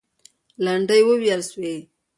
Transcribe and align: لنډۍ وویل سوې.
لنډۍ 0.63 1.01
وویل 1.05 1.41
سوې. 1.51 1.75